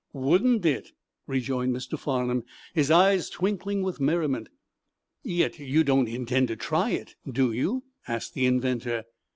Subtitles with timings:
[0.13, 0.93] "Wouldn't it?"
[1.27, 1.95] rejoined Mr.
[1.95, 4.49] Farnum, his eyes twinkling with merriment.
[5.21, 9.03] "Yet you don't intend to try it, do you?" asked the inventor.